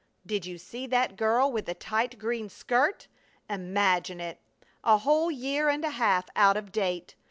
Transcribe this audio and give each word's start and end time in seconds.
Did 0.25 0.47
you 0.47 0.57
see 0.57 0.87
that 0.87 1.15
girl 1.15 1.51
with 1.51 1.67
the 1.67 1.75
tight 1.75 2.17
green 2.17 2.49
skirt? 2.49 3.07
Imagine 3.47 4.19
it! 4.19 4.39
A 4.83 4.97
whole 4.97 5.29
year 5.29 5.69
and 5.69 5.85
a 5.85 5.91
half 5.91 6.25
out 6.35 6.57
of 6.57 6.71
date! 6.71 7.13